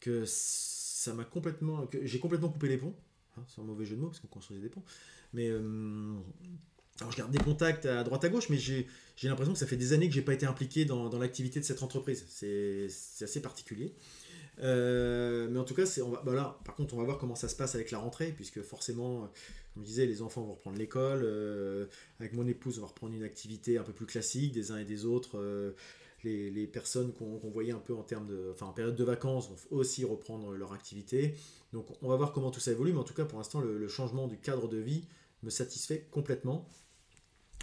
[0.00, 1.88] que ça m'a complètement...
[2.02, 2.94] j'ai complètement coupé les ponts.
[3.36, 4.84] Hein, c'est un mauvais jeu de mots, parce qu'on construisait des ponts.
[5.32, 5.50] Mais...
[7.00, 8.86] alors je garde des contacts à droite à gauche, mais j'ai,
[9.22, 11.64] l'impression que ça fait des années que j'ai pas été impliqué dans, dans l'activité de
[11.64, 12.24] cette entreprise.
[12.28, 12.88] C'est
[13.20, 13.94] assez particulier.
[14.60, 17.34] Euh, mais en tout cas, c'est, on va, bah par contre, on va voir comment
[17.34, 19.30] ça se passe avec la rentrée, puisque forcément,
[19.74, 21.22] comme je disais, les enfants vont reprendre l'école.
[21.24, 21.86] Euh,
[22.20, 24.84] avec mon épouse, on va reprendre une activité un peu plus classique des uns et
[24.84, 25.38] des autres.
[25.38, 25.72] Euh,
[26.22, 29.50] les, les, personnes qu'on, voyait un peu en termes de, enfin, en période de vacances
[29.50, 31.34] vont aussi reprendre leur activité.
[31.74, 33.88] Donc, on va voir comment tout ça évolue, mais en tout cas, pour l'instant, le,
[33.88, 35.04] changement du cadre de vie
[35.42, 36.66] me satisfait complètement.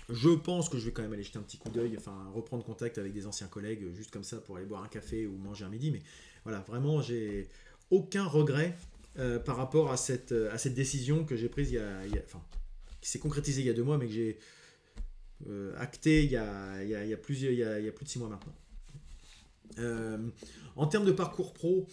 [0.10, 2.64] Je pense que je vais quand même aller jeter un petit coup d'œil, enfin reprendre
[2.64, 5.66] contact avec des anciens collègues, juste comme ça pour aller boire un café ou manger
[5.66, 5.92] un midi.
[5.92, 6.02] Mais
[6.44, 7.48] voilà, vraiment, j'ai
[7.92, 8.76] aucun regret
[9.20, 12.42] euh, par rapport à cette, à cette décision que j'ai prise il y, a, enfin,
[13.02, 14.40] qui s'est concrétisée il y a deux mois, mais que j'ai
[15.50, 18.20] euh, acté il y a, il, y a, plus, il, y a, plus de six
[18.20, 18.56] mois maintenant.
[19.80, 20.18] Euh,
[20.76, 21.88] en termes de parcours pro,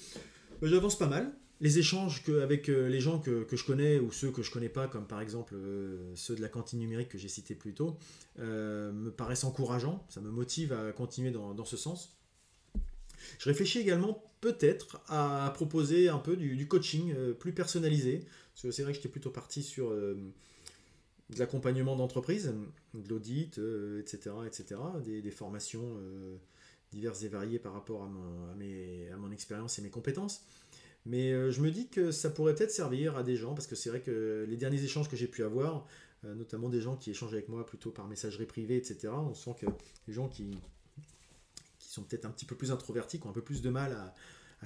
[0.62, 1.32] j'avance pas mal.
[1.60, 4.86] Les échanges avec euh, les gens que, je connais ou ceux que je connais pas,
[4.86, 7.96] comme par exemple euh, ceux de la cantine numérique que j'ai cité plus tôt,
[8.38, 10.06] euh, me paraissent encourageants.
[10.08, 12.16] Ça me motive à continuer dans, ce sens.
[13.38, 18.24] Je réfléchis également peut-être à proposer un peu du, coaching plus personnalisé.
[18.54, 20.30] Parce que c'est vrai que j'étais plutôt parti sur de
[21.36, 22.54] l'accompagnement d'entreprise,
[22.94, 23.60] de l'audit,
[24.00, 25.98] etc., etc., des, formations
[26.92, 30.44] diverses et variées par rapport à mon expérience et mes compétences.
[31.08, 33.74] Mais euh, je me dis que ça pourrait peut-être servir à des gens, parce que
[33.74, 35.86] c'est vrai que les derniers échanges que j'ai pu avoir,
[36.26, 39.56] euh, notamment des gens qui échangent avec moi plutôt par messagerie privée, etc., on sent
[39.58, 39.66] que
[40.06, 40.50] les gens qui,
[41.78, 43.92] qui sont peut-être un petit peu plus introvertis, qui ont un peu plus de mal
[43.92, 44.14] à,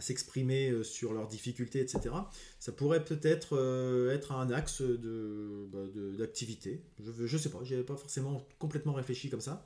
[0.01, 2.13] s'exprimer euh, sur leurs difficultés, etc.,
[2.59, 5.79] ça pourrait peut-être être un axe bah,
[6.19, 6.83] d'activité.
[6.99, 9.65] De, je ne sais pas, je n'avais pas forcément complètement réfléchi comme ça,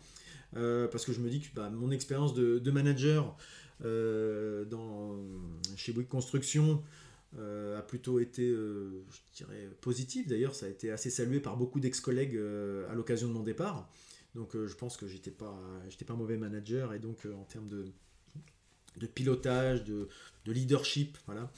[0.52, 3.34] parce que je me dis que bah, mon expérience de, manager
[3.80, 5.18] dans,
[5.76, 6.82] chez Bouygues Construction
[7.38, 10.26] euh, a plutôt été, euh, je dirais, positif.
[10.26, 12.40] D'ailleurs, ça a été assez salué par beaucoup d'ex-collègues
[12.90, 13.90] à l'occasion de mon départ.
[14.34, 15.58] Donc je pense que j'étais pas,
[15.88, 17.86] j'étais pas un mauvais manager et donc en termes de,
[18.98, 20.08] de pilotage, de,
[20.46, 21.50] de leadership, voilà,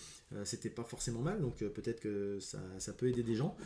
[0.45, 3.57] c'était pas forcément mal, donc peut-être que ça, peut aider des gens.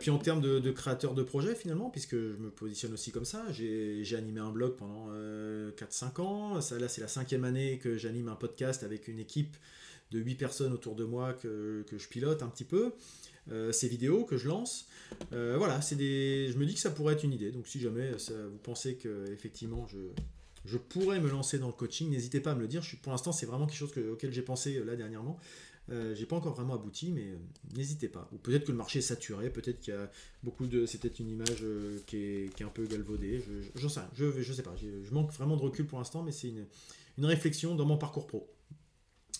[0.00, 3.44] puis en termes de, créateur de projet, finalement, puisque je me positionne aussi comme ça,
[3.52, 8.28] j'ai animé un blog pendant 4-5 ans, ça, là c'est la cinquième année que j'anime
[8.28, 9.56] un podcast avec une équipe
[10.10, 12.92] de 8 personnes autour de moi que, que je pilote un petit peu.
[13.72, 14.88] ces vidéos que je lance.
[15.30, 16.50] voilà, c'est des.
[16.50, 17.52] Je me dis que ça pourrait être une idée.
[17.52, 19.98] Donc si jamais vous pensez que effectivement je,
[20.66, 22.82] je pourrais me lancer dans le coaching, n'hésitez pas à me le dire.
[23.02, 25.38] Pour l'instant, c'est vraiment quelque chose auquel j'ai pensé euh, là dernièrement.
[25.88, 27.36] Euh, j'ai pas encore vraiment abouti, mais euh,
[27.76, 28.28] n'hésitez pas.
[28.32, 30.10] Ou peut-être que le marché est saturé, peut-être qu'il y a
[30.42, 30.84] beaucoup de.
[30.84, 31.64] C'est peut-être une image
[32.06, 33.40] qui, est, un peu galvaudée.
[33.76, 34.74] Je, sais, je, sais pas.
[34.76, 36.66] Je manque vraiment de recul pour l'instant, mais c'est une,
[37.24, 38.52] réflexion dans mon parcours pro.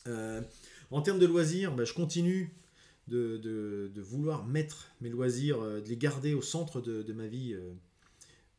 [0.06, 2.54] en termes de loisirs, bah, je continue
[3.08, 7.56] de, vouloir mettre mes loisirs, de les garder au centre de ma vie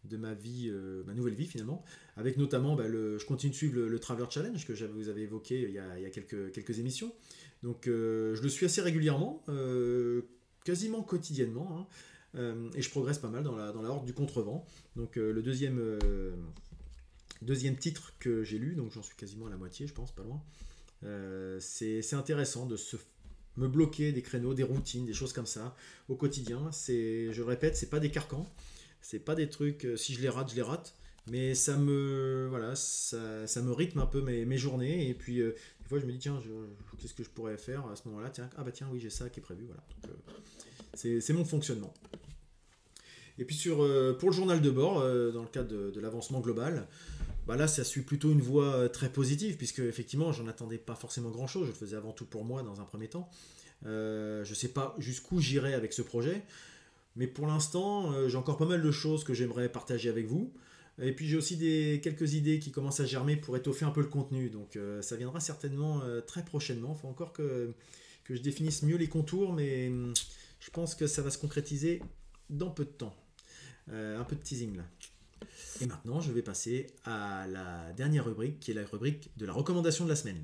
[0.07, 1.83] de ma vie, euh, ma nouvelle vie finalement,
[2.15, 5.61] avec notamment, bah, le, je continue de suivre le, Traveler Challenge que vous avez évoqué
[5.61, 7.13] il y a, quelques, quelques émissions.
[7.63, 10.21] Donc euh, je le suis assez régulièrement, euh,
[10.63, 11.87] quasiment quotidiennement,
[12.35, 12.69] hein.
[12.75, 14.65] et je progresse pas mal dans la, horde du contrevent.
[14.95, 15.81] Donc le deuxième,
[17.41, 20.23] deuxième titre que j'ai lu, donc j'en suis quasiment à la moitié, je pense, pas
[20.23, 20.41] loin.
[21.59, 22.97] c'est intéressant de se
[23.57, 25.75] me bloquer des créneaux, des routines, des choses comme ça
[26.09, 26.71] au quotidien.
[26.71, 28.47] C'est, je le répète, c'est pas des carcans.
[29.01, 30.93] C'est pas des trucs, euh, si je les rate, je les rate.
[31.29, 35.09] Mais ça me, voilà, ça, ça me rythme un peu mes, journées.
[35.09, 36.41] Et puis, euh, des fois, je me dis, tiens,
[36.97, 38.29] qu'est-ce que je pourrais faire à ce moment-là?
[38.29, 39.65] Tiens, ah bah tiens, oui, j'ai ça qui est prévu.
[39.65, 39.83] Voilà.
[41.05, 41.93] Euh, c'est mon fonctionnement.
[43.37, 43.77] Et puis, sur,
[44.17, 45.01] pour le journal de bord,
[45.33, 46.87] dans le cadre de, l'avancement global,
[47.45, 51.29] bah là, ça suit plutôt une voie très positive, puisque effectivement, j'en attendais pas forcément
[51.29, 51.63] grand-chose.
[51.63, 53.29] Je le faisais avant tout pour moi dans un premier temps.
[53.83, 56.41] je ne sais pas jusqu'où j'irai avec ce projet.
[57.17, 60.53] Mais pour l'instant, euh, j'ai encore pas mal de choses que j'aimerais partager avec vous.
[61.01, 64.01] Et puis j'ai aussi des, quelques idées qui commencent à germer pour étoffer un peu
[64.01, 64.49] le contenu.
[64.49, 66.95] Donc euh, ça viendra certainement euh, très prochainement.
[66.95, 67.73] Il faut encore que,
[68.23, 70.13] que je définisse mieux les contours, mais hum,
[70.59, 72.01] je pense que ça va se concrétiser
[72.49, 73.15] dans peu de temps.
[73.91, 74.83] un peu de teasing là.
[75.81, 79.53] Et maintenant, je vais passer à la dernière rubrique, qui est la rubrique de la
[79.53, 80.43] recommandation de la semaine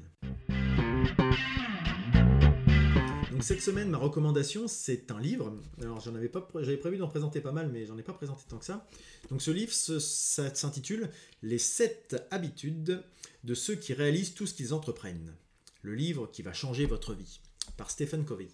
[3.43, 5.53] cette semaine, ma recommandation, c'est un livre.
[5.81, 8.43] Alors j'en avais pas, j'avais prévu d'en présenter pas mal, mais j'en ai pas présenté
[8.47, 8.87] tant que ça.
[9.29, 11.09] Donc ce livre, s'intitule
[11.41, 13.03] Les 7 habitudes
[13.43, 15.35] de ceux qui réalisent tout ce qu'ils entreprennent.
[15.81, 17.41] Le livre qui va changer votre vie,
[17.75, 18.47] par Stephen Covey.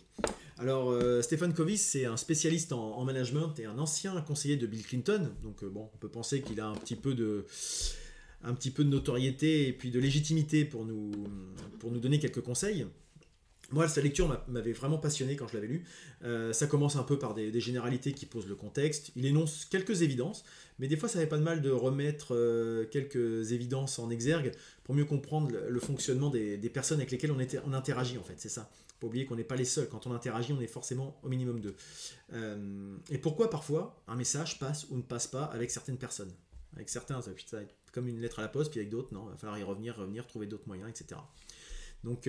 [0.57, 4.83] Alors euh, Stephen Covey, c'est un spécialiste en, management et un ancien conseiller de Bill
[4.83, 5.31] Clinton.
[5.43, 7.45] Donc euh, bon, on peut penser qu'il a un petit peu de
[8.41, 11.11] un petit peu de notoriété et puis de légitimité pour nous,
[11.79, 12.85] pour nous donner quelques conseils.
[13.71, 15.85] Moi, sa lecture m'avait vraiment passionné quand je l'avais lu.
[16.23, 19.11] Euh, ça commence un peu par des, généralités qui posent le contexte.
[19.15, 20.43] Il énonce quelques évidences,
[20.79, 24.51] mais des fois, ça n'avait pas de mal de remettre euh, quelques évidences en exergue
[24.83, 28.35] pour mieux comprendre le, fonctionnement des, personnes avec lesquelles on, interagit, en fait.
[28.37, 28.71] C'est ça.
[28.99, 29.87] Faut oublier qu'on n'est pas les seuls.
[29.87, 31.75] Quand on interagit, on est forcément au minimum deux.
[32.33, 36.31] Euh, et pourquoi parfois un message passe ou ne passe pas avec certaines personnes?
[36.75, 39.31] Avec certains, ça être comme une lettre à la poste, puis avec d'autres, non, il
[39.31, 41.19] va falloir y revenir, revenir, trouver d'autres moyens, etc.
[42.03, 42.27] Donc,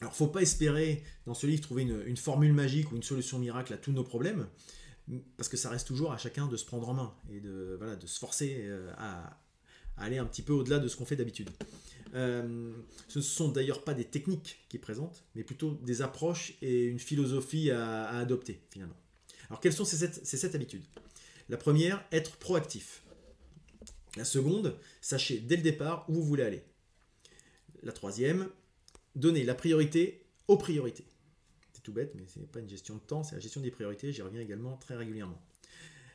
[0.00, 3.72] alors, faut pas espérer dans ce livre trouver une, formule magique ou une solution miracle
[3.72, 4.46] à tous nos problèmes,
[5.36, 7.96] parce que ça reste toujours à chacun de se prendre en main et de, voilà,
[7.96, 9.40] de se forcer euh, à,
[9.96, 11.50] aller un petit peu au-delà de ce qu'on fait d'habitude.
[12.14, 12.72] Euh,
[13.08, 17.00] ce ne sont d'ailleurs pas des techniques qui présentent, mais plutôt des approches et une
[17.00, 18.96] philosophie à, adopter finalement.
[19.48, 20.84] Alors, quelles sont ces sept, ces sept habitudes?
[21.48, 23.02] La première, être proactif.
[24.16, 26.62] La seconde, sachez dès le départ où vous voulez aller.
[27.82, 28.48] La troisième,
[29.18, 31.04] donner la priorité aux priorités.
[31.72, 33.70] C'est tout bête, mais ce n'est pas une gestion de temps, c'est la gestion des
[33.70, 34.12] priorités.
[34.12, 35.40] J'y reviens également très régulièrement.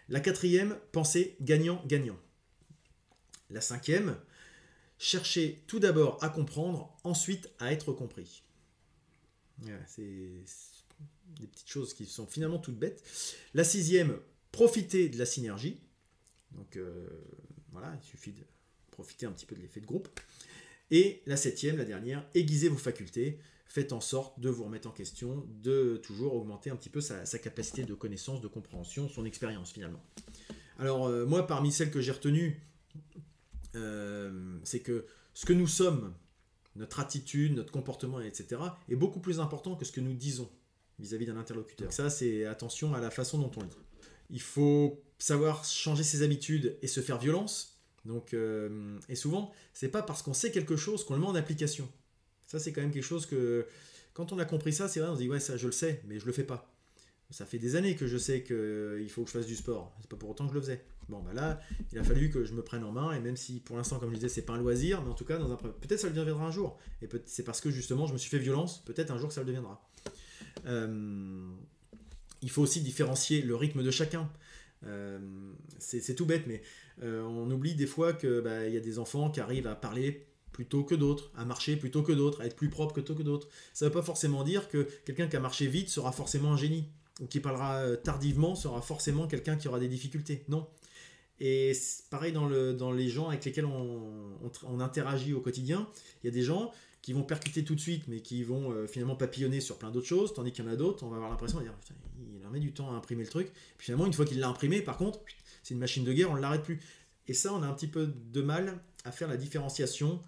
[0.09, 2.19] La quatrième, pensez gagnant-gagnant.
[3.49, 4.17] La cinquième,
[4.97, 8.43] cherchez tout d'abord à comprendre, ensuite à être compris.
[9.87, 10.43] c'est
[11.39, 13.03] des petites choses qui sont finalement toutes bêtes.
[13.53, 14.19] La sixième,
[14.51, 15.81] profitez de la synergie.
[16.51, 17.09] Donc euh,
[17.71, 18.43] voilà, il suffit de
[18.91, 20.07] profiter un petit peu de l'effet de groupe.
[20.93, 23.39] Et la septième, la dernière, aiguisez vos facultés.
[23.65, 27.25] Faites en sorte de vous remettre en question, de toujours augmenter un petit peu sa,
[27.39, 30.03] capacité de connaissance, de compréhension, son expérience finalement.
[30.77, 32.61] Alors euh, moi, parmi celles que j'ai retenues,
[33.73, 36.13] euh, c'est que ce que nous sommes,
[36.75, 40.51] notre attitude, notre comportement, etc., est beaucoup plus important que ce que nous disons
[40.99, 41.91] vis-à-vis d'un interlocuteur.
[41.91, 43.77] ça, c'est attention à la façon dont on le dit.
[44.29, 47.72] Il faut savoir changer ses habitudes et se faire violence.
[48.05, 51.35] Donc, euh, et souvent, c'est pas parce qu'on sait quelque chose qu'on le met en
[51.35, 51.89] application.
[52.47, 53.65] Ça, c'est quand même quelque chose que,
[54.13, 56.01] quand on a compris ça, c'est vrai, on se dit, ouais, ça, je le sais,
[56.07, 56.69] mais je le fais pas.
[57.29, 59.95] Ça fait des années que je sais qu'il faut que je fasse du sport.
[60.01, 60.85] C'est pas pour autant que je le faisais.
[61.09, 61.59] Bon, bah là,
[61.91, 64.09] il a fallu que je me prenne en main, et même si pour l'instant, comme
[64.09, 65.55] je disais, c'est pas un loisir, mais en tout cas, dans un...
[65.55, 66.77] peut-être ça le deviendra un jour.
[67.01, 69.41] Et c'est parce que justement, je me suis fait violence, peut-être un jour que ça
[69.41, 69.81] le deviendra.
[70.65, 71.49] Euh,
[72.41, 74.29] il faut aussi différencier le rythme de chacun.
[74.85, 75.19] Euh,
[75.79, 76.61] c'est tout bête, mais euh,
[77.01, 80.83] on oublie des fois qu'il bah, y a des enfants qui arrivent à parler plutôt
[80.83, 83.47] que d'autres, à marcher plutôt que d'autres, à être plus propre plutôt que d'autres.
[83.73, 86.57] Ça ne veut pas forcément dire que quelqu'un qui a marché vite sera forcément un
[86.57, 86.87] génie,
[87.19, 90.45] ou qui parlera tardivement sera forcément quelqu'un qui aura des difficultés.
[90.47, 90.67] Non.
[91.39, 91.73] Et
[92.09, 95.89] pareil dans, le, dans les gens avec lesquels on, interagit au quotidien,
[96.23, 98.87] il y a des gens qui vont percuter tout de suite, mais qui vont euh,
[98.87, 101.31] finalement papillonner sur plein d'autres choses, tandis qu'il y en a d'autres, on va avoir
[101.31, 101.73] l'impression de dire,
[102.39, 103.51] il en met du temps à imprimer le truc.
[103.77, 105.19] Puis finalement, une fois qu'il l'a imprimé, par contre,
[105.63, 106.79] c'est une machine de guerre, on ne l'arrête plus.
[107.27, 110.21] Et ça, on a un petit peu de mal à faire la différenciation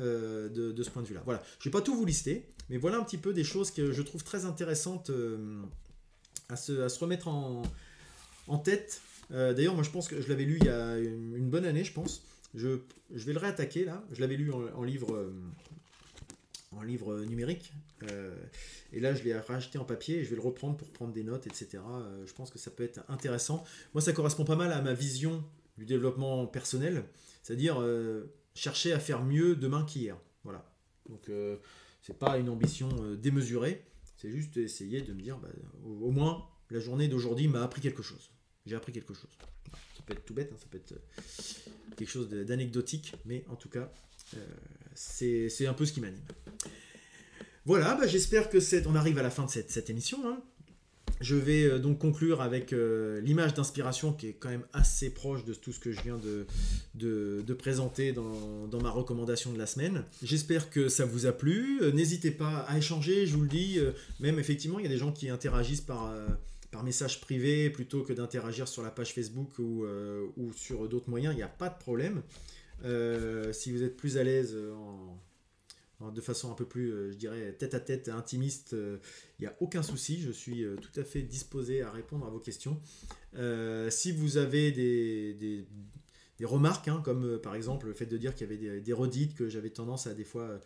[0.00, 1.22] euh, de, ce point de vue-là.
[1.24, 3.70] Voilà, je ne vais pas tout vous lister, mais voilà un petit peu des choses
[3.70, 5.62] que je trouve très intéressantes euh,
[6.48, 7.62] à, se, remettre en,
[8.58, 9.00] tête.
[9.30, 11.92] D'ailleurs, moi je pense que je l'avais lu il y a une, bonne année, je
[11.92, 12.22] pense.
[12.54, 12.78] Je,
[13.10, 14.04] vais le réattaquer là.
[14.12, 15.32] Je l'avais lu en, livre
[16.72, 17.72] en livre numérique.
[18.10, 18.34] Euh,
[18.92, 21.46] et là, je l'ai racheté en papier je vais le reprendre pour prendre des notes,
[21.46, 21.78] etc.
[21.86, 23.64] Euh, je pense que ça peut être intéressant.
[23.94, 25.44] Moi, ça correspond pas mal à ma vision
[25.78, 27.04] du développement personnel,
[27.42, 30.16] c'est-à-dire euh, chercher à faire mieux demain qu'hier.
[30.44, 30.68] Voilà.
[31.08, 31.30] Donc,
[32.00, 33.84] c'est pas une ambition démesurée,
[34.16, 35.48] c'est juste essayer de me dire, bah,
[35.84, 38.30] au, moins, la journée d'aujourd'hui m'a appris quelque chose.
[38.66, 39.30] J'ai appris quelque chose.
[39.96, 40.94] Ça peut être tout bête, hein, ça peut être
[41.96, 43.92] quelque chose d'anecdotique, mais en tout cas,
[44.94, 46.20] c'est un peu ce qui m'anime.
[47.64, 48.86] Voilà, bah, j'espère que c'est.
[48.86, 50.18] On arrive à la fin de cette, émission.
[50.26, 50.40] Hein.
[51.20, 55.44] Je vais euh, donc conclure avec euh, l'image d'inspiration qui est quand même assez proche
[55.44, 56.18] de tout ce que je viens
[56.94, 60.04] de, présenter dans, ma recommandation de la semaine.
[60.24, 61.80] J'espère que ça vous a plu.
[61.82, 63.78] Euh, n'hésitez pas à échanger, je vous le dis.
[64.18, 66.12] même effectivement, il y a des gens qui interagissent par,
[66.82, 71.32] message privé plutôt que d'interagir sur la page Facebook ou sur d'autres moyens.
[71.32, 72.22] Il n'y a pas de problème.
[73.52, 75.18] Si vous êtes plus à l'aise en
[76.10, 78.98] de façon un peu plus, euh, je dirais, tête à tête, intimiste, il euh,
[79.40, 82.40] n'y a aucun souci, je suis euh, tout à fait disposé à répondre à vos
[82.40, 82.80] questions.
[83.90, 88.50] si vous avez des, des, remarques, hein, comme par exemple le fait de dire qu'il
[88.50, 90.58] y avait des, redites que j'avais tendance à des fois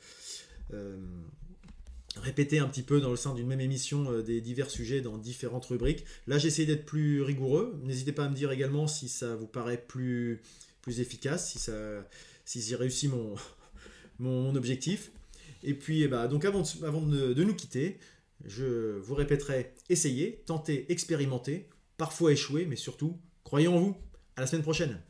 [2.16, 5.66] répéter un petit peu dans le sein d'une même émission des divers sujets dans différentes
[5.66, 6.07] rubriques.
[6.26, 7.79] Là, j'essaie d'être plus rigoureux.
[7.85, 10.40] N'hésitez pas à me dire également si ça vous paraît plus,
[10.87, 11.72] plus efficace, si, ça,
[12.44, 13.35] si j'ai réussi mon,
[14.20, 15.11] mon objectif.
[15.64, 17.99] Et puis, eh ben, donc avant, de, nous quitter,
[18.44, 23.96] je vous répéterai essayez, tentez, expérimentez, parfois échouez, mais surtout, croyez en vous.
[24.37, 25.01] À la semaine prochaine.